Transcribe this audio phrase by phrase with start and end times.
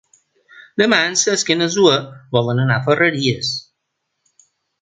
[0.81, 1.99] Demà en Cesc i na Zoè
[2.39, 3.53] volen anar a Ferreries.